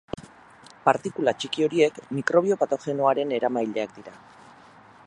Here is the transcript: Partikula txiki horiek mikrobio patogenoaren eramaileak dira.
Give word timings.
Partikula 0.87 1.33
txiki 1.43 1.67
horiek 1.67 2.01
mikrobio 2.19 2.59
patogenoaren 2.63 3.39
eramaileak 3.39 3.95
dira. 4.01 4.19